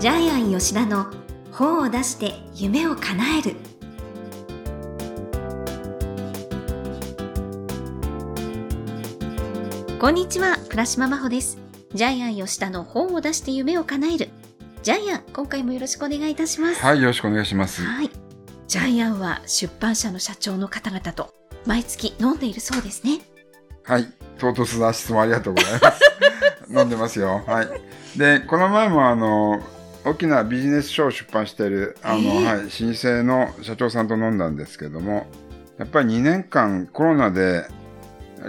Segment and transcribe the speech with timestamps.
[0.00, 1.12] ジャイアン吉田の
[1.52, 3.54] 本を出して夢を叶える
[10.00, 11.58] こんにちは倉島真帆です
[11.92, 14.30] ジャイアン吉田の本を出して夢を叶える
[14.82, 17.82] ジャイアン今回もよろしくお願いいたしますはい、よろしくお願いします。
[17.82, 18.10] はい
[18.68, 21.34] ジャイアンは出版社の社長の方々と
[21.66, 23.18] 毎月飲んでいるそうですね
[23.82, 24.06] はい、
[24.38, 26.00] 唐突な質問ありがとうございます。
[26.72, 27.42] 飲んでますよ。
[27.46, 27.68] はい。
[28.16, 29.60] で、この前もあの、
[30.04, 32.44] 大きなビジネス書を出版している、あの、えー。
[32.44, 35.26] はい、老舗の社長さんと飲んだんですけども、
[35.78, 37.66] やっぱり2年間コロナで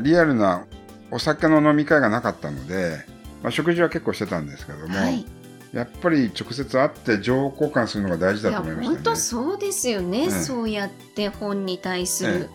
[0.02, 0.66] リアルな
[1.12, 3.06] お酒の飲み会がなかったので、
[3.44, 5.26] まあ、食事は結構してたんですけども、はい。
[5.73, 8.95] やっぱり直接会って情報交換するのが大事だいやと思いましたね。
[8.95, 10.30] 本当そうですよね、ええ。
[10.30, 12.50] そうやって本に対する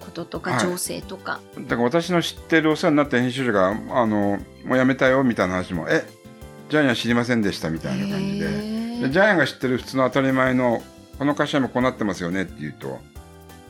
[0.00, 0.60] こととか、はい。
[0.60, 3.74] 情勢とか、だから私の知ってるお世話になった編集者が、あ
[4.06, 6.04] の、もう辞めたよみたいな話も、え、
[6.70, 8.46] ジャイアン知りませんでしたみたいな感じで。
[8.46, 8.48] へ
[9.00, 10.82] でえジャイアンが知ってる普通の当たり前の、
[11.18, 12.98] この会社もこうなってますよねって言うと、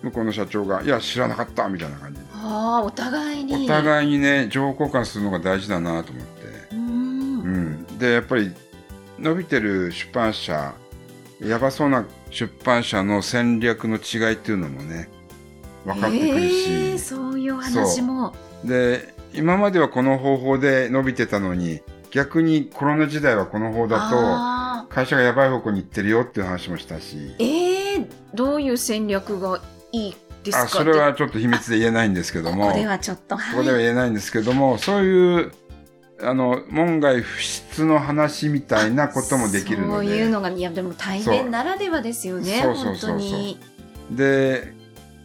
[0.02, 2.26] 向こうの社長が、いや、知らなかったみたいな感じで。
[2.34, 6.46] ああお互いにお互いにね、情報交換するのが大事だなと思って。
[6.72, 7.98] うーんうん。
[7.98, 8.52] で、やっぱり、
[9.18, 10.74] 伸びてる出版社、
[11.40, 15.08] やばそうな出版社の戦略の違いっていうのもね、
[15.84, 16.98] 分かってくるし。
[16.98, 21.80] そういう話もで今まではこの方法で伸びてたのに
[22.11, 27.16] 逆にコロナ時代はこの方だあと会社がやばい方向に行ってるよっていう話もしたし。
[27.16, 29.61] ーえー、どういう戦略が
[29.92, 30.62] いいですか？
[30.64, 32.66] あそれはちょっと秘密で言えないんですけども。
[32.66, 33.55] ここではちょっとはい。
[33.55, 35.53] ここでは言えないんですけどもそういう
[36.22, 42.75] あの門外不出の話みたいなこともできるのそうでいうのがいやでも対面ならではですよねそう。
[42.77, 43.19] そう本当そうそう。
[43.19, 43.58] に。
[44.11, 44.75] で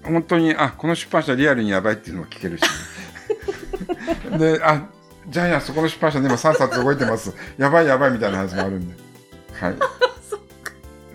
[0.03, 2.63] 本当にあこの出版社リアルにやばいっていうのも聞けるし。
[4.38, 4.88] であ
[5.29, 7.33] ジャイアンそこの出版社で今3冊動いてます。
[7.57, 8.95] やばいやばいみたいな話もあるんで。
[9.53, 9.75] はい。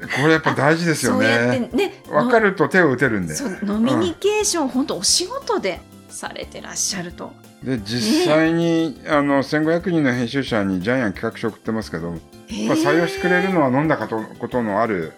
[0.01, 1.69] これやっぱ大事ですよね。
[1.71, 3.35] てね分かると手を打てるんで。
[3.35, 7.33] そうノミニケーション、本当お仕事でされてらっしゃると。
[7.63, 12.19] で実際に、あの1500人の編集者にジャイアン企画書送ってますけど、まあ、
[12.49, 15.13] 採用してくれるのは飲んだことことのある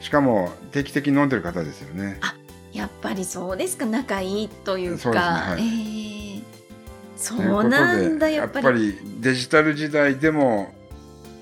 [0.00, 2.18] しかも定期的に飲んでる方ですよね。
[2.72, 3.86] やっぱりそうですか。
[3.86, 4.98] 仲いいというか。
[4.98, 5.62] そうですねはい。
[5.62, 6.15] えー
[7.16, 10.74] そうなんだでやっぱりデジタル時代でも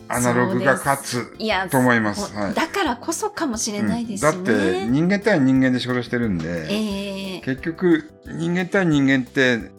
[0.09, 1.37] アナログが勝つ
[1.71, 2.33] と思います。
[2.33, 2.55] ほはい。
[2.55, 4.45] だからこそかもしれないですね、うん。
[4.45, 9.71] だって人間対人間で仕事してるんで、えー結局人間対人間って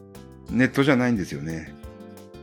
[0.51, 1.73] ネットじゃないんですよね。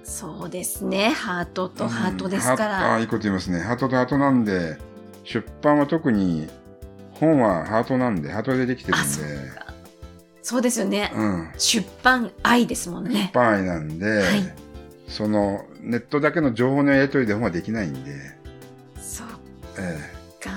[0.03, 1.11] そうですね。
[1.11, 3.61] ハートとハートですかうんあら、いいこと言いますね。
[3.61, 4.79] ハートとハートなんで
[5.25, 6.49] 出版は特に
[7.13, 9.51] 本はハートなんでハートでできてるんあそうで、
[10.43, 13.31] そうですよね、うん、出版愛ですもんね。
[13.33, 14.55] 出版愛なんで、はい。
[15.09, 18.13] そのネットだけの情報のやり取りで本はできないんで、
[19.01, 19.27] そう
[19.79, 19.99] え
[20.41, 20.51] か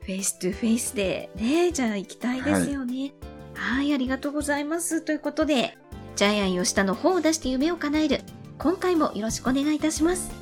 [0.00, 3.12] face to face でねじゃあ行きたいですよね。
[3.54, 3.92] はい。
[3.92, 5.02] ありがとうございます。
[5.02, 5.76] ということで
[6.16, 8.20] ジャイアン吉田の本を出して夢を叶える。
[8.58, 10.41] 今回もよろしくお願いいたします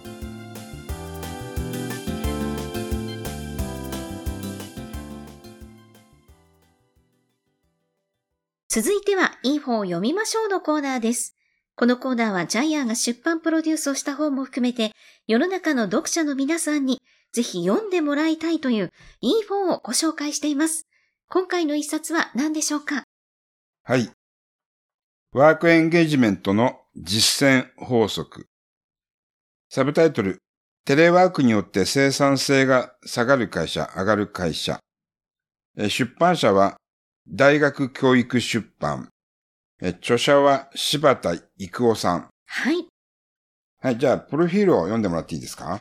[8.72, 11.34] 続いてはいい本を読みましょうのコーナーです
[11.74, 14.92] このコーナーはジャイアンが出版プロデュースをした本も含めて
[15.26, 17.00] 世の中の読者の皆さんに
[17.32, 18.92] ぜひ読んでもらいたいという
[19.22, 20.86] いい本をご紹介しています。
[21.28, 23.02] 今回の一冊は何でしょうか？
[23.82, 24.08] はい。
[25.32, 28.46] ワークエンゲージメントの実践法則。
[29.68, 30.38] サブタイトル、
[30.84, 34.78] テレワークによって生産性が下がる会社、上がる会社。
[35.76, 36.76] 出版社は
[37.32, 39.08] 大学教育出版。
[39.80, 42.28] え著者は柴田育夫さん。
[42.46, 42.86] はい。
[43.80, 45.80] はい、じゃあ、プロフィールを読んでもらっていいですか？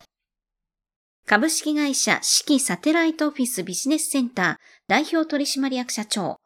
[1.25, 4.55] 株式会社四季サテライトオフィスビジネスセンター
[4.87, 6.37] 代表取締役社長。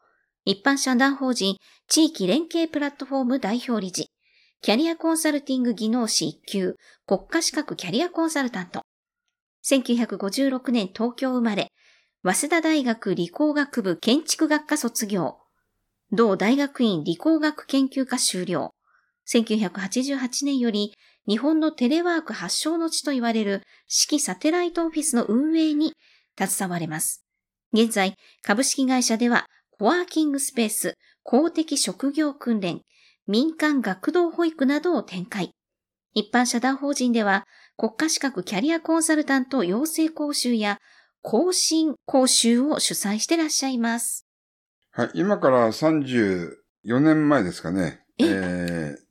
[0.45, 4.07] 一般社団法人地域連携プラットフォーム代表理事。
[4.61, 6.75] キャリアコンサルティング技能士1級
[7.05, 8.83] 国家資格キャリアコンサルタント。
[9.65, 11.67] 1956年東京生まれ。
[12.25, 15.39] 早稲田大学理工学部建築学科卒業。
[16.13, 18.73] 同大学院理工学研究科修了。
[19.27, 20.93] 1988年より
[21.27, 25.95] 日本のテレワーク発祥の地と言われる四季サテライトオフィスの運営に
[26.39, 27.25] 携われます。
[27.73, 32.83] 現在、株式会社では、コワーキングスペース、公的職業訓練、
[33.27, 35.51] 民間学童保育などを展開。
[36.13, 37.45] 一般社団法人では、
[37.75, 40.79] 国家資格キャリアコンサルタント養成講習や
[41.23, 44.27] 更新講習を主催してらっしゃいます。
[44.91, 46.51] はい、今から34
[46.99, 48.01] 年前ですかね。
[48.19, 49.03] ええー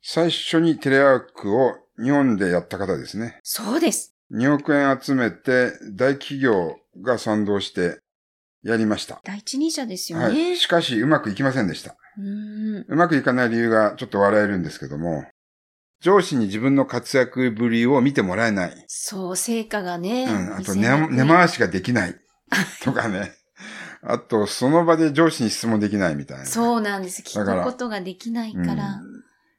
[0.00, 3.40] 最初にテレワークを日本でやった方ですね。
[3.42, 4.14] そうです。
[4.32, 8.00] 2億円集めて大企業が賛同して
[8.62, 9.20] やりました。
[9.24, 10.52] 第一人者ですよはね。
[10.52, 10.56] い。
[10.56, 11.96] しかしうまくいきませんでした。
[12.16, 12.86] うーん。
[12.88, 15.24] うまくいかない理由がちょっと笑えるんですけども、
[16.00, 18.84] 上司に自分の活躍ぶりを見てもらえない。
[18.86, 20.24] そう、成果がね。
[20.24, 20.54] うん。
[20.54, 22.16] あと見せにくい根、根回しができない。
[22.84, 23.32] とかね。
[24.02, 26.46] あと、その場で上司に質問できないみたいな。
[26.46, 27.22] そうなんです。
[27.22, 28.94] 聞くことができないから。
[28.94, 29.18] うん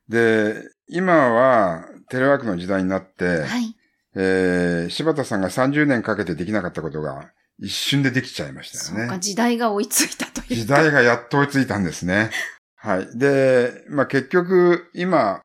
[0.09, 3.75] で、今はテレワークの時代になって、はい。
[4.15, 9.19] えー柴田さんが30年かけてできなかったことが一瞬でできちゃいましたそうか、よね。
[9.19, 10.55] 時代が追いついたというか。
[10.55, 12.31] 時代がやっと追いついたんですね。
[12.75, 13.07] はい。
[13.17, 15.41] で、まあ、結局、今、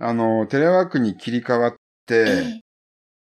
[0.00, 1.74] あの、テレワークに切り替わっ
[2.06, 2.24] て、え
[2.56, 2.60] え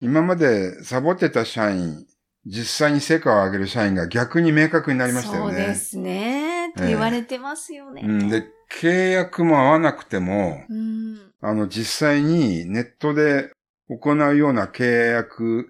[0.02, 2.06] 今までサボってた社員、
[2.46, 5.56] 実際に成果を上げる社員が逆に明確になりましたよね。
[5.56, 6.74] そうですね。
[6.76, 8.04] と言われてますよね。
[8.06, 8.46] うん、で、
[8.80, 11.32] 契約も合わなくても、うん。
[11.42, 13.52] あの、実際にネットで
[13.90, 15.70] 行うような契約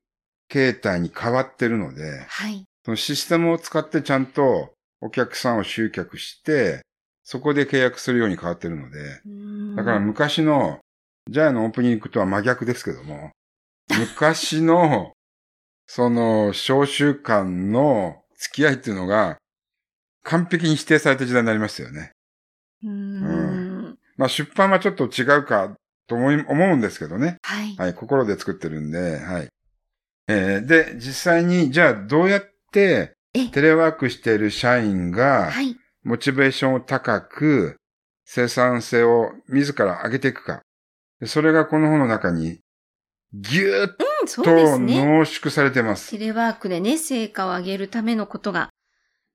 [0.50, 2.66] 形態に変わってるので、はい。
[2.84, 6.82] そのシステムを使ってちゃんとお客さんを集客して、
[7.24, 10.80] そこで契約するように変わってるので、うんだから昔の
[11.30, 13.32] ジャイアのオープニングとは真逆ですけども、
[14.00, 15.14] 昔の、
[15.88, 19.38] その、召集間の付き合いっていうのが、
[20.24, 22.12] 完璧に否定された時代になりましたよね。
[22.84, 23.98] うん。
[24.18, 25.76] まあ出版はちょっと違うか
[26.08, 27.38] と思い、思うんですけどね。
[27.44, 27.76] はい。
[27.76, 29.50] はい、心で作ってるんで、はい。
[30.28, 35.76] えーで、実際に、じゃあどうやってえテレワークしている社員が、はい。
[36.04, 37.78] モチベーションを高く、
[38.26, 40.62] 生産性を自ら上げていくか。
[41.26, 42.60] でそれがこの本の中に、
[43.34, 44.06] ぎゅーっと。
[44.28, 46.12] 濃縮されてます。
[46.12, 48.70] テレワークでね、成果を上げるためのことが、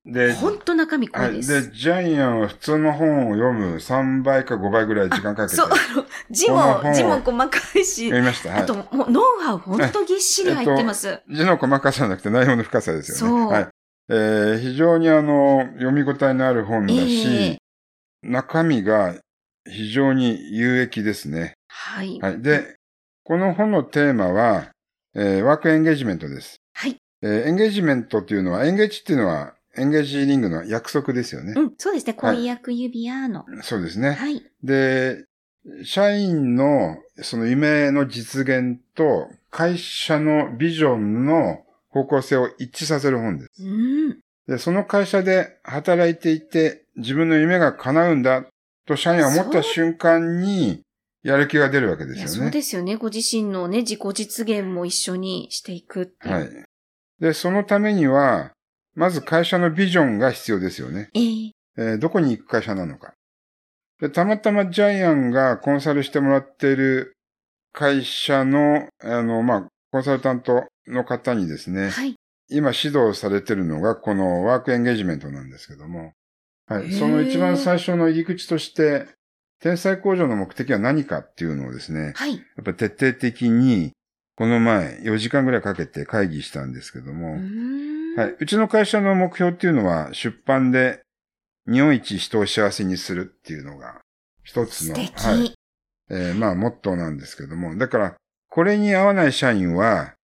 [0.07, 1.37] で、ほんと中身濃はいい。
[1.39, 1.71] です。
[1.71, 8.51] で、ジャイアンは普通の本を読む3倍か5倍ぐらい時間かけてそう、あの、字も、字も細かいし、読みました。
[8.51, 11.21] はいあと、もう、ノウハウほんとぎっしり入ってます。
[11.29, 13.41] 字の細かさじゃなくて内容の深さですよね。
[13.41, 13.69] そうはい。
[14.11, 17.59] えー非常にあの、読み応えのある本だし、ええ
[18.23, 19.17] 中身が
[19.69, 21.55] 非常に有益ですね。
[21.81, 22.19] はい。
[22.21, 22.43] はい。
[22.43, 22.77] で、
[23.25, 24.69] この本のテーマは、
[25.15, 26.61] えーワークエンゲージメントです。
[26.75, 26.97] はい。
[27.23, 31.55] えーエンゲージメントっていうのは、エンゲージっていうのは、エンゲージリングの約束ですよね。
[31.57, 32.15] うん、そうですね。
[32.15, 33.47] 婚約指輪の。
[33.63, 34.13] そうですね。
[34.13, 34.43] はい。
[34.63, 35.25] で、
[35.85, 43.65] 社員のその夢の実現と会社のビジョンの方向性を一致させる本です。
[43.65, 44.19] うん。
[44.47, 48.45] で、その会社で働いていて自分の夢が叶うんだ
[48.87, 50.83] と社員は思った瞬間に
[51.23, 52.29] やる気が出るわけですよね。
[52.29, 52.97] そうですよね。
[52.97, 56.35] ご自身のね、自己実現も一緒にしていくっていう。
[56.35, 56.49] はい。
[57.21, 58.53] で、そのためには、
[58.95, 61.11] まず会社のビジョンが必要ですよね。
[61.15, 63.15] えええーどこに行く会社なのか。
[64.01, 67.15] で、たまたまジャイアンがコンサルしてもらっている
[67.73, 72.15] 会社の、あの、まあ、コンサルタントの方にですね、はい。
[72.49, 76.13] 今指導されているのがこのワークエンゲージメントなんですけども、
[76.67, 76.93] はい。
[76.93, 79.07] その一番最初の入り口として、
[79.61, 82.35] 天才工場の目的は何かっていうのをですね、はい。
[82.37, 83.93] やっぱ徹底的に、
[84.37, 87.35] この前4時間ぐらいかけて会議したんですけども。
[88.17, 88.37] はい。
[88.41, 91.03] うちの会社の目標っていうのは、出版で
[91.71, 94.01] 日本一人を幸せにするっていうのが、
[94.43, 94.95] 一つの。
[94.95, 95.01] は
[95.45, 95.55] い。
[96.09, 98.17] えーまあ、モットーなんですけども、だから、
[98.49, 100.15] これに合わない社員は、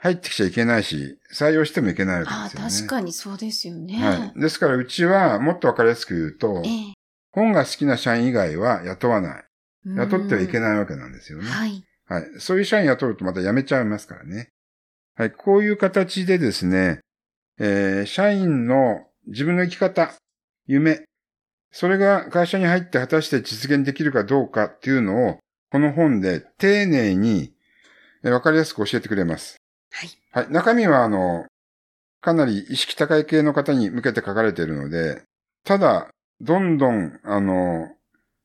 [0.00, 2.88] 入ってきちゃいけないし、採用してもいけないわああ、けですよね。
[2.88, 3.98] 確かにそうですよね。
[4.02, 4.40] はい。
[4.40, 6.97] ですから、うちは、もっとわかりやすく言うと、ええ
[7.32, 9.44] 本が好きな社員以外は雇わない。
[9.96, 10.78] 雇ってはいけない。
[10.78, 11.48] わけなんですよね。
[11.48, 11.84] はい。
[12.06, 12.24] はい。
[12.38, 14.48] そういう社員雇うとまた辞めちゃいますからね。
[15.14, 15.32] はい。
[15.32, 17.00] こういう形でですね、
[17.58, 20.14] えー社員の自分の生き方、
[20.66, 21.04] 夢、
[21.70, 25.38] それが会社に入って果たして実現できるかどうかっていうのを、
[25.70, 27.52] この本で丁寧に、
[28.24, 29.56] えーわかりやすく教えてくれます。
[29.92, 30.10] はい。
[30.32, 30.52] はい。
[30.52, 31.46] 中身は、あの、
[32.20, 35.22] かなり意識高い系の方に向けて書かれているので、
[35.64, 36.08] ただ、
[36.40, 37.88] どんどん、あの、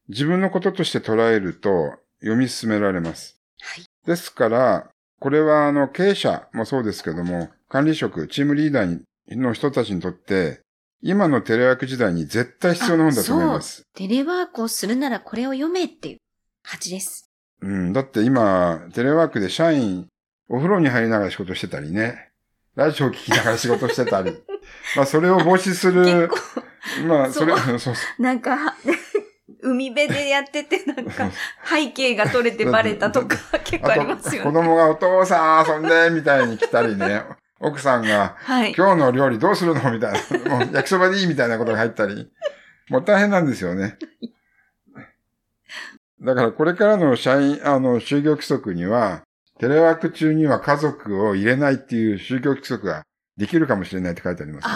[0.09, 3.39] 自分のこととして捉えると読み進められます。
[3.61, 3.85] はい。
[4.05, 8.99] ですから、これはあの経営者もそうですけども、管理職、チームリーダー
[9.31, 10.59] の人たちにとって、
[11.01, 13.83] 今のテレワーク時代に絶対必要な本だと思います。
[13.93, 16.17] テレワークをするならこれを読めっていう
[16.63, 17.29] 感じです。
[17.61, 20.07] うん、だって今、テレワークで社員、
[20.49, 22.31] お風呂に入りながら仕事してたりね、
[22.75, 24.31] ラジオを聞きながら仕事してたり、
[24.95, 26.37] まあそれを防止する結、構、
[27.07, 28.73] まあそれ、そそうそうなんか、は
[29.61, 31.29] 海辺でやっててなんか、
[31.65, 34.61] 背景が取れてバレたとか結構ありますよ子ね。
[34.61, 37.23] 供がお父さん遊んで、みたいに来たりね、
[37.59, 38.73] 奥さんが、はい。
[38.77, 39.91] 今日の料理どうするの？
[39.91, 40.13] みたい
[40.45, 40.57] な。
[40.57, 41.27] もう焼きそばでいい？
[41.27, 42.29] みたいなことが入ったり。
[42.89, 43.97] もう大変なんですよね。
[46.21, 49.21] だからこれからの社員、あの、就業規則には、
[49.59, 53.03] テレワーク中には家族を入れないっていう宗教規則が
[53.37, 54.75] できるかもしれないって書いてありますけど、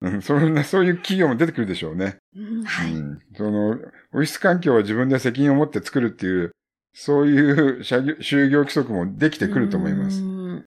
[0.00, 2.18] うん、そんな、そういう企業も出てくるでしょうね。
[2.36, 2.92] うん、はい。
[2.92, 6.52] うん、その、オフィス環境を自分で責任を持って作るっていう、
[6.94, 10.22] そういう社業就業規則もできてくると思います。
[10.22, 10.64] うん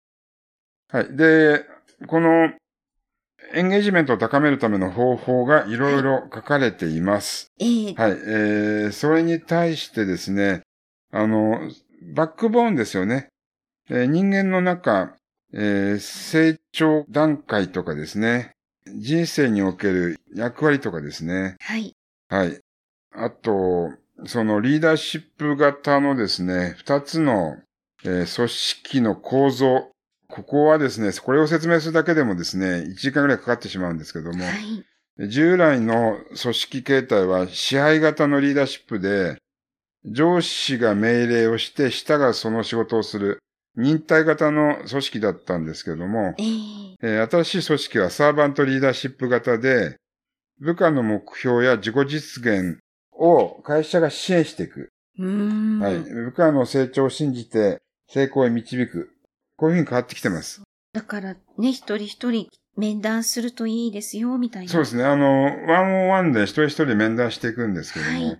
[0.89, 1.17] はい。
[1.17, 1.65] で、
[2.07, 2.53] この、
[3.53, 7.49] エンゲージメントを高めるための方法がいろいろ書かれています。
[7.59, 8.11] ええはい。
[8.13, 10.63] えー、それに対してですね、
[11.13, 11.61] あの、
[12.15, 13.29] バックボーンですよね。
[13.91, 15.17] えー人間の中、
[15.53, 18.54] えー成長段階とかですね、
[18.87, 21.95] 人生における役割とかですね、はい。
[22.29, 22.61] はい。
[23.13, 23.91] あと、
[24.27, 27.57] そのリーダーシップ型のですね、二つの、
[28.05, 29.91] えー組織の構造。
[30.29, 35.29] ここはですね、これを説明するだけでもですね、1時間ぐらいかかってしまうんですけども、はい。
[35.29, 39.39] 従来の組織形態は支配型のリーダーシップで、
[40.05, 43.39] 上司が命令をして下がその仕事をする
[43.77, 49.97] 忍耐型の組織だったんですけども、えええー新しい組織はサーバントリーダーシップ型で、
[50.61, 52.79] 部下の目標や自己実現
[53.13, 54.91] を会社が支援していく。
[55.19, 55.99] はい。
[56.01, 59.11] 部下の成長を信じて成功へ導く。
[59.57, 60.63] こういうふうに変わってきてます。
[60.93, 64.73] だからね、一人一人面談するといいですよ、みたいな。
[64.73, 65.05] そうですね。
[65.05, 68.39] あの、ワンオンワンで一人一人面談していくんですけども、はい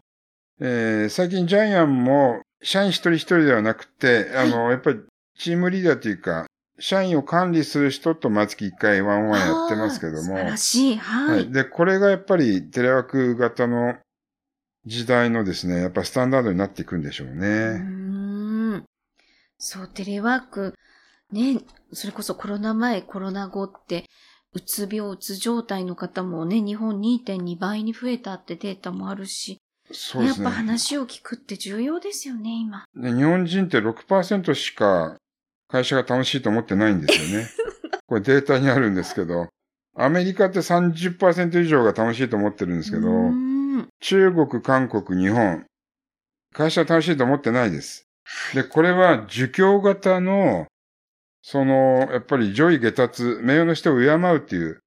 [0.61, 5.01] えー最近ジャイアンも社員一人一人ではなくて、あの、やっぱり
[5.39, 6.47] チームリーダーというか、
[6.79, 10.97] 社員を管理する人と毎月一回ワンワンやってますけども、素晴らしい。
[10.97, 11.33] は。
[11.33, 11.53] はいい。
[11.53, 13.97] で、これがやっぱりテレワーク型の
[14.87, 17.79] 時代のですね、やっぱスタンダードになっていくんでしょうね。
[17.79, 18.85] ん。
[19.59, 20.75] そう、テレワーク、
[21.31, 21.61] ね、
[21.93, 24.05] それこそコロナ前、コロナ後って、
[24.53, 30.49] うつ病、うつ状態の方もね、日本2.2倍に増えたってデータもあるし、やっぱそうですね。
[30.49, 32.85] 話を聞くって重要ですよね、今。
[32.95, 35.17] で日本人って6%しか
[35.75, 37.49] 会社が楽しいと思ってないんですよね。
[38.07, 39.49] これデータにあるんですけど、
[39.97, 43.09] アメリカって30%以上が楽しいと思ってるんですけど、
[43.99, 45.65] 中国、韓国、日本、
[46.53, 48.07] 会社は楽しいと思ってないです。
[48.55, 50.69] で、これは儒教型の、
[51.43, 54.79] その、やっぱり上位下達、名誉の人を敬うっていう、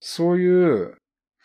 [0.00, 0.96] そういう、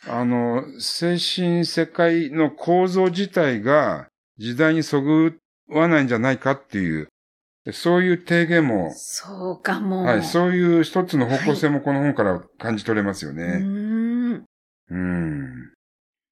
[0.07, 4.07] あの、精神世界の構造自体が
[4.39, 5.38] 時代にそぐ
[5.69, 7.11] わないんじゃないかっていう、
[7.72, 10.03] そういう提言も、そうかも。
[10.03, 13.44] はい、そういう一つの方向性もこの本から感じ取れますようね。
[13.44, 14.46] ーん。
[14.89, 15.72] うん。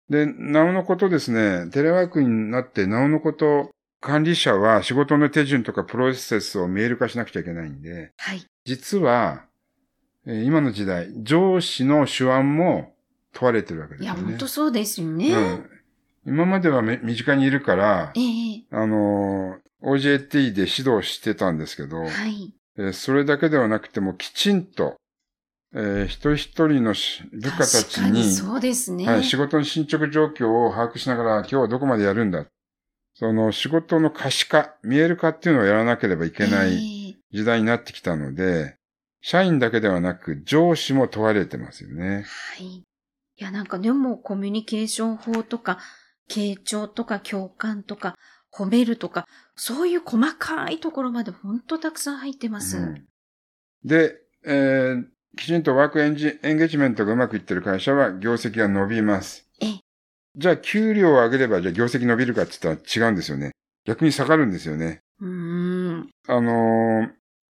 [0.10, 3.70] で、なおのことですね、テレワークになって、なおのこと、
[4.02, 8.44] 管理者は仕事の手順とかプロセスを見える化しなくちゃいけないんで、はい。
[8.66, 9.44] 実は、
[10.26, 12.94] えー今の時代、上司の手腕も
[13.34, 14.30] 問われてるわけでいや、すよね。
[14.32, 15.32] 本当そうですよね。
[15.34, 15.70] うん。
[16.26, 22.54] 今まではめ身近にいるからえ、えあのー OJT で指導してたんですけど、はい。
[22.78, 24.96] えーそれだけではなくてもきちんと、
[25.74, 29.06] えー一人一人のし部下たちにに、そうですね。
[29.06, 32.46] はい、仕事の進捗状況を把握しながら、今日はどこまでやるんだ。
[33.16, 38.78] その仕事の可視化、見える化っていうのをやらなければいけないええ時代になってきたので、
[39.22, 42.24] 社員だけではなく上司も問われてますよね。
[42.58, 42.66] はい。
[42.66, 42.84] い
[43.38, 45.80] や、なんかでもコミュニケーション法とか、
[46.30, 48.16] 傾聴とか共感とか、
[48.54, 52.78] 褒めるとか、そういう細かいところまで本当たくさん入ってます。
[52.78, 53.06] うん
[53.86, 54.16] で、
[54.46, 55.06] えー
[55.38, 59.48] きちんとワークエンジエンゲージメントがうまくいってる会社は業績が伸びます。
[59.62, 59.80] ええ
[60.36, 63.52] じゃあ給料を上げればじゃあ業績伸びるかって言ったら違うんですよね。
[63.86, 65.00] 逆に下がるんですよね。
[65.22, 65.30] うー
[65.92, 66.10] ん。
[66.28, 67.08] あの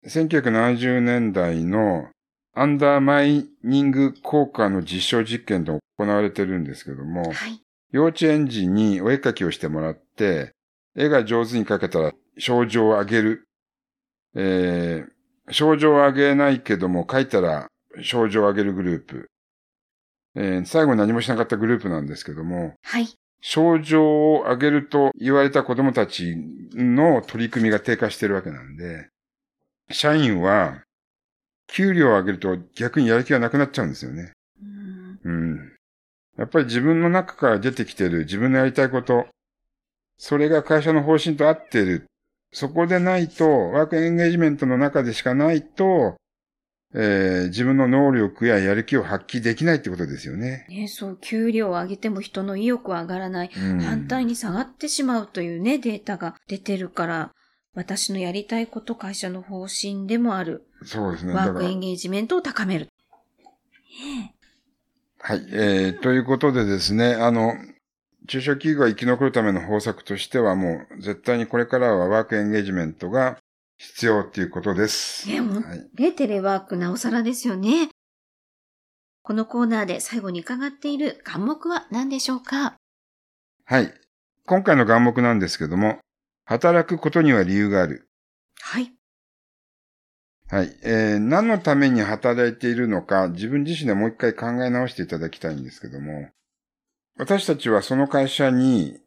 [0.05, 2.09] ー1970年代の
[2.53, 7.61] アンダーマイニング効果の実証実験で行われてるんですけども、はい。
[7.91, 10.51] 幼稚園児にお絵描きをしてもらって、
[10.95, 13.47] 絵が上手に描けたら症状を上げる。
[14.35, 17.67] えー、症状を上げないけども描いたら
[18.01, 19.29] 症状を上げるグループ。
[20.35, 23.07] えー最後何もしなかったグループなんですけども、はい。
[23.41, 26.35] 症状を上げると言われた子供たち
[26.73, 29.09] の取り組みが低下してるわけなんで、
[29.89, 30.83] 社員は
[31.67, 34.31] 給料を上げると逆にやる気がなくなっちゃうんですよね。
[34.61, 35.71] うーんうん。
[36.37, 39.27] やっぱり自分の中から出てきてる自分のやりたいこと、
[40.23, 42.05] それが会社の方針と合ってる。
[42.53, 46.15] そこでないと、ワークエンゲージメントの中でしかないと、
[46.93, 50.67] えー自分の能力ややる気を発揮できないってことですよね。
[50.69, 53.51] ね、そう、給料を上げても人の意欲は上がらない。
[53.51, 57.31] うん、反対に下がってしまうというね、データが出てるから、
[57.73, 60.67] 私のやりたいこと、会社の方針でもある。
[60.85, 61.33] そうですね。
[61.33, 62.89] ワークエンゲージメントを高める。
[64.05, 64.35] ね
[65.17, 65.47] はい。
[65.51, 67.55] えー、ということでですね、あの、
[68.27, 73.37] 中小企業が生き残るための方策としてはもう絶対にこれからはワークエンゲージメントが
[73.77, 75.27] 必要っていうことです。
[75.27, 75.89] ねもうはい。
[75.97, 77.89] ね、テレワークなおさらですよね。
[79.23, 82.75] このコーナーで最後に伺っている願目は何でしょうか？
[83.65, 83.93] はい。
[84.45, 85.99] 今回の願目なんですけども、
[86.45, 88.07] 働くことには理由がある。
[88.61, 88.91] はい。
[90.47, 90.77] はい。
[90.83, 96.29] えー何のために働いているのか、自分自身でもう一回考え直していただきたいんですけども、
[97.17, 98.99] 私たちはその会社に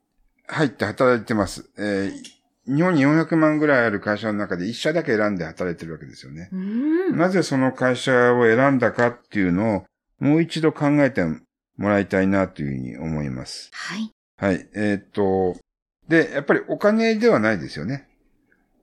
[0.46, 1.70] 入って働いてます。
[1.78, 2.34] えー
[2.66, 6.49] 日本に400万ぐらいある会社の中で1社だけ選んで働いてるわけですよね。
[7.12, 9.84] なぜその会社を選んだかっていうのを
[10.18, 11.40] もう一度考えても
[11.90, 13.68] らいたいなというふうに思います。
[13.75, 14.11] はい。
[14.38, 14.66] はい。
[14.75, 15.61] えーっと、
[16.08, 18.08] で、やっぱりお金ではないですよね。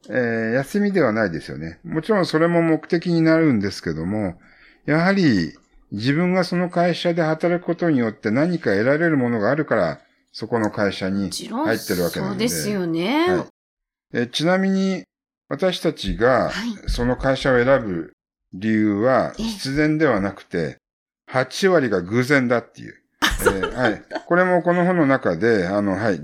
[0.09, 1.79] えー休みではないですよね。
[1.83, 4.39] もちろんそれも目的になるんですけども、
[4.85, 5.57] やはり
[5.91, 9.99] 自分がその会社で働くことによって何か得られるものがあるから、
[10.31, 12.47] そこの会社に入ってるわけなので。
[12.47, 13.29] そうですよね。
[13.29, 13.45] はい
[14.13, 15.03] えーちなみに、
[15.47, 18.13] 私たちがはいその会社を選ぶ
[18.53, 20.77] 理由はええ必然ではなくて、
[21.31, 22.95] 8割が偶然だっていう。
[23.21, 24.03] えーはい。
[24.27, 26.21] これもこの本の中で、あの、はい。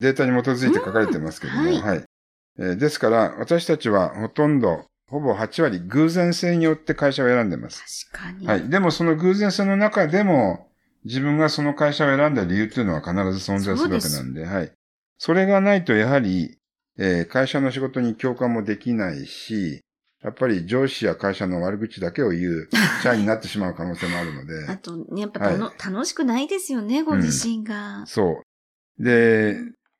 [0.00, 2.04] データに基づいて書かれてますけども、うんはい。
[2.58, 8.08] えーですから、私たちはほとんど、ほぼ8割偶然性によって会社を選んでます。
[8.12, 8.46] 確かに。
[8.46, 8.68] はい。
[8.68, 10.68] でもその偶然性の中でも、
[11.04, 14.72] 自分がその会社を選んだ理由っていうのは必ず存在するわけなんで、はい。
[15.18, 16.58] それがないとやはり、
[16.98, 19.82] えー会社の仕事に共感もできないし、
[20.22, 22.68] やっぱり上司や会社の悪口だけを言う
[23.02, 28.04] 社員になってしまう可能性もあるので、 あとね、やっぱたの、楽しくないですよね、ご自身が。
[28.06, 28.42] そ
[28.98, 29.04] う。
[29.04, 29.58] で、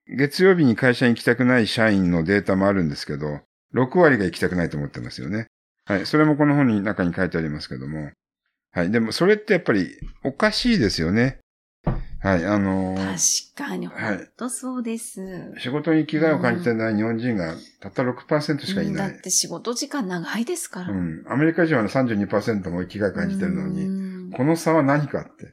[0.09, 3.41] 月曜日に会社に行きたくない社員のデータもあるんですけど、
[3.75, 5.47] 6割が行きたくないと思ってますよね。
[5.87, 6.07] はい。
[6.07, 8.12] それもこの本の中に書いてありますけども。
[8.73, 8.90] はい。
[8.90, 9.90] でも、それってやっぱり
[10.25, 11.38] おかしいですよね。
[12.21, 12.45] はい。
[12.47, 15.52] あのー確かに、はい本当そうです。
[15.59, 19.19] 仕事に気概を感じてない日本人がたった6%しかいうんだない。
[19.19, 20.90] って仕事時間長いですから。
[20.90, 21.25] うん。
[21.29, 23.87] アメリカ人はね32%も生きがい感じてるのに、
[24.29, 25.53] にこの差は何かって。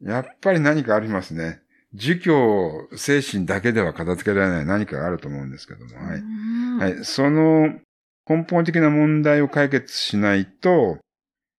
[0.00, 1.60] やっぱり何かありますね。
[1.94, 5.96] 儒教精神だけでは片付けられない何かがあると思うんですけども。
[5.96, 6.16] は
[6.88, 6.92] い。
[6.94, 7.04] はい。
[7.04, 7.72] その
[8.28, 10.98] 根本的な問題を解決しないと、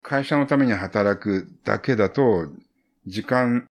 [0.03, 2.47] 会社のために働くだけだと、
[3.07, 3.65] 時間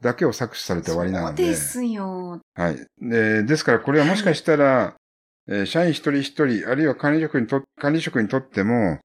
[0.00, 1.42] だけを搾取されて終わりなので。
[1.42, 2.40] そうですよ。
[2.54, 2.86] はい。
[3.00, 4.94] でですからこれはもしかしたら、
[5.48, 9.00] えー社員一人一人、あるいは管理職にと、管理職にとっても、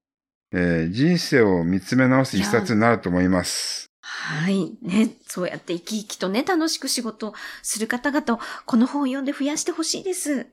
[0.54, 3.91] えー人生を見つめ直す一冊になると思います。
[4.14, 4.78] はい。
[4.82, 10.48] ね、そうやって生き生きとね、楽しく仕事をする方々を、この本を読んで増やしてほしいです。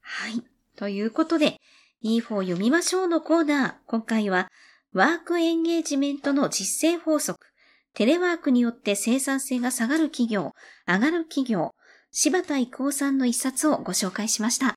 [0.00, 0.42] はい。
[0.76, 1.60] ということで、
[2.00, 3.74] いい本を読みましょうのコーナー。
[3.86, 4.48] 今回は、
[4.92, 7.44] ワークエンゲージメントの実践法則。
[7.92, 10.52] テレワークによって生産性が下がる企業、
[10.86, 11.74] 上がる企業、
[12.12, 14.76] 柴田郁夫さんの一冊をご紹介しました。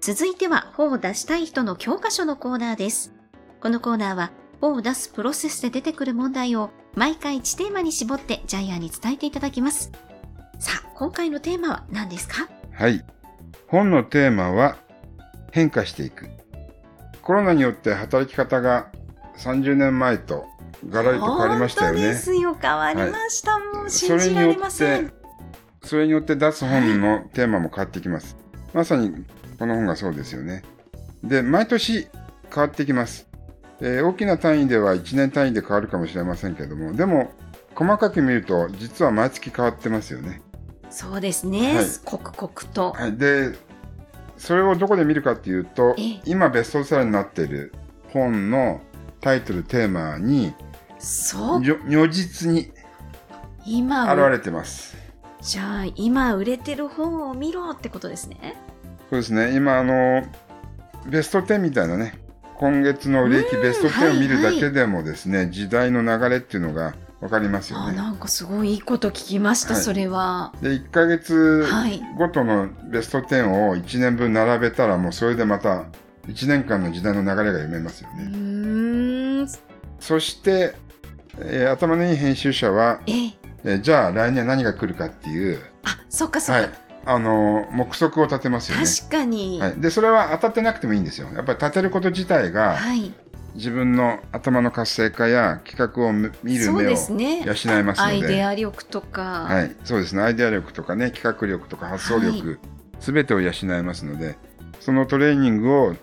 [0.00, 3.12] 続いては、本を出したい人の教科書のコーナーです。
[3.60, 9.92] このコーナーは、本を出すプロセスで出てくる問題を毎回1テーマに絞ってジャイアンに伝えていただきます。
[10.58, 12.48] さあ、今回のテーマは何ですか？
[12.72, 13.04] はい。
[13.66, 14.78] 本のテーマは、
[15.52, 16.30] 変化していく。
[17.20, 18.90] コロナによって働き方が
[19.36, 20.46] 30年前と
[20.88, 22.08] ガラリと変わりましたよ本当ね。
[22.08, 23.58] ですよ、変わりました。
[23.58, 25.08] もう信じられませっん。
[25.10, 25.14] て、
[25.82, 28.38] それによって出す本のテーマも変わってきます。
[28.72, 29.26] まさに
[29.60, 30.62] この本がそうですよね。
[31.22, 32.08] で、毎年
[32.52, 33.28] 変わってきます。
[33.82, 37.30] えー大きな単位では1年単位で変わるかもしれませんけども、でも、
[37.74, 40.40] 細かく見ると、実は毎月変わってますよね。
[40.88, 41.76] そうですね。
[41.76, 42.92] はい刻々と。
[42.92, 43.16] はい。
[43.18, 43.52] で、
[44.38, 47.74] それをどこで見るかっていうとええ、今ベストセラーになっている
[48.14, 48.80] 本の
[49.20, 50.54] タイトル、テーマに、
[50.98, 51.60] そう。
[51.60, 52.72] 如如実に
[53.66, 54.96] 今、現れてます。
[55.42, 58.56] じゃあ、今売れてる本を見ろってことですね。
[59.10, 59.56] そうですね。
[59.56, 60.24] 今、あの、
[61.06, 62.14] ベスト10みたいなね、
[62.56, 67.96] 今月の売れ行きベスト10を見るだけでもですね、時代の流れっていうのがわかりますよあ、ね。
[67.96, 70.52] なんかすごいいいこと聞きました、はいそれは。
[70.62, 75.86] で、1ヶ月はいごとのベスト10を1年分並べたら、もうそれでまた
[76.28, 78.24] 1年間の時代の流れが読めますようね。
[78.26, 79.48] ーん。
[79.98, 80.74] そして、
[81.40, 83.32] えー頭のいい編集者は、ええ。
[83.64, 86.62] えーじゃあ来年は何が来るかっていう、あ、そっかそっか。
[86.62, 86.70] はい、
[87.04, 88.84] あのー目測を立てますよね。
[88.84, 89.60] 確かに。
[89.60, 91.28] はい、でそれは当たってなくてもいいんですよ。
[91.34, 93.12] やっぱり立てること自体がはい。
[93.54, 97.42] 自分の頭の活性化や企画を見見る目をすね。
[97.44, 99.46] 養いますのでアイデア力とか。
[99.48, 102.60] はい、そうですねアイデア力とかね企画力とか発想力、
[103.00, 104.36] すべてを養いますので
[104.78, 105.96] そのトレーニングを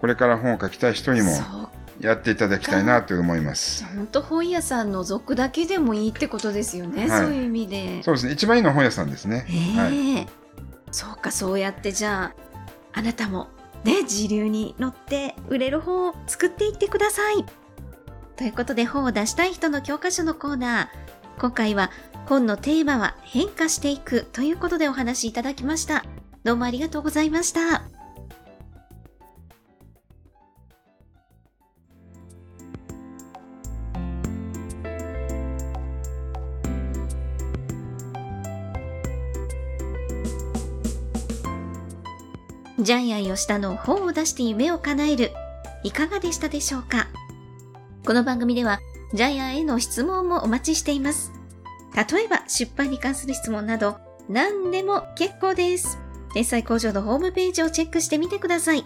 [0.00, 1.30] これから本を書きたい人にも
[2.00, 3.84] やっていただきたいなと思います。
[3.84, 8.02] 本当本屋さん覗くだけでもいいってことですよね、はいそういう意味で。
[8.02, 8.32] そうですね。
[8.32, 9.46] 一番いいのは本屋さんですね。
[9.48, 10.43] えはい。
[10.94, 12.32] そうかそうやってじゃ
[12.92, 13.48] ああなたも
[13.82, 17.44] ね時流に乗って売れる本を作っていってください。
[18.36, 21.40] ということで本を出したい人の教科書のコーナー。
[21.40, 21.90] 今回は
[22.26, 26.04] 本のテーマは変化していくということでお話いただきました。
[26.44, 27.93] どうもありがとうございました。
[42.84, 45.32] ジャイアン吉田の本を出して夢を叶える
[45.84, 47.06] いかがでしたでしょうか？
[48.04, 48.78] この番組では
[49.14, 51.32] ジャイアンへの質問もお待ちしています。
[51.96, 53.96] 例えば出版に関する質問など
[54.28, 55.98] 何でも結構です。
[56.34, 58.84] 天才工場のホームページをチェックしてみてください。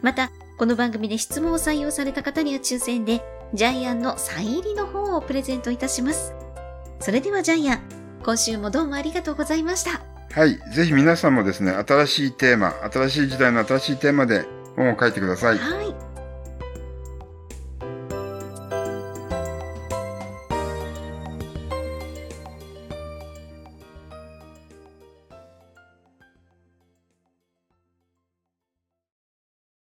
[0.00, 3.20] また、この番組で質問を採用された方には抽選で
[3.52, 6.34] ジャイアンのサイン入りの本をプレゼントいたします。
[7.00, 7.80] それではジャイアン、
[8.22, 10.02] 今週もどうもありがとうございました。
[10.32, 10.58] はい。
[10.72, 14.44] ぜひ皆さんもですね、新しいテーマ、新しい時代の新しいテーマで
[14.76, 15.58] 本を書いてください。
[15.58, 16.09] はい。